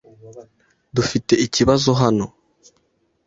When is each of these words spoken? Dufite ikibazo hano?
Dufite 0.95 1.33
ikibazo 1.45 1.89
hano? 2.01 2.25